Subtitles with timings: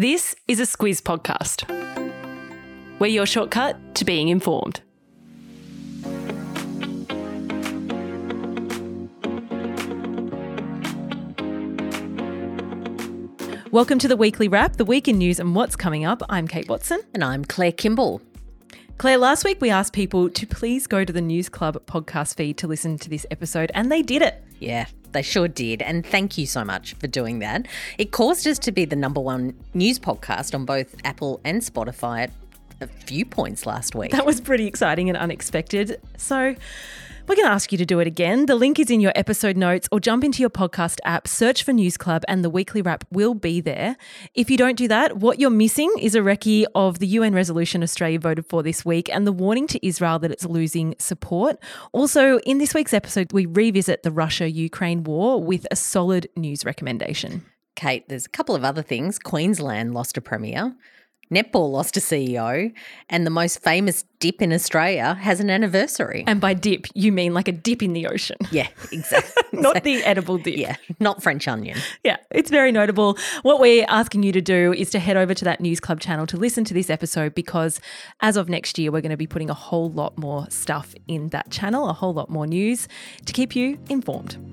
[0.00, 1.66] This is a Squiz podcast.
[3.00, 4.80] We're your shortcut to being informed.
[13.72, 16.22] Welcome to the weekly wrap, the week in news and what's coming up.
[16.28, 17.00] I'm Kate Watson.
[17.12, 18.22] And I'm Claire Kimball.
[18.98, 22.56] Claire, last week we asked people to please go to the News Club podcast feed
[22.58, 24.44] to listen to this episode, and they did it.
[24.60, 25.82] Yeah, they sure did.
[25.82, 27.66] And thank you so much for doing that.
[27.98, 32.24] It caused us to be the number one news podcast on both Apple and Spotify
[32.24, 32.30] at
[32.80, 34.12] a few points last week.
[34.12, 36.00] That was pretty exciting and unexpected.
[36.16, 36.54] So,
[37.28, 38.46] we're going to ask you to do it again.
[38.46, 41.74] The link is in your episode notes or jump into your podcast app, search for
[41.74, 43.96] News Club, and the weekly wrap will be there.
[44.34, 47.82] If you don't do that, what you're missing is a recce of the UN resolution
[47.82, 51.58] Australia voted for this week and the warning to Israel that it's losing support.
[51.92, 56.64] Also, in this week's episode, we revisit the Russia Ukraine war with a solid news
[56.64, 57.44] recommendation.
[57.76, 59.18] Kate, there's a couple of other things.
[59.18, 60.74] Queensland lost a premier.
[61.30, 62.72] Netball lost a CEO,
[63.10, 66.24] and the most famous dip in Australia has an anniversary.
[66.26, 68.36] And by dip, you mean like a dip in the ocean.
[68.50, 69.42] Yeah, exactly.
[69.60, 70.56] Not the edible dip.
[70.56, 71.78] Yeah, not French onion.
[72.04, 73.18] Yeah, it's very notable.
[73.42, 76.26] What we're asking you to do is to head over to that News Club channel
[76.26, 77.80] to listen to this episode because
[78.20, 81.28] as of next year, we're going to be putting a whole lot more stuff in
[81.28, 82.88] that channel, a whole lot more news
[83.26, 84.47] to keep you informed.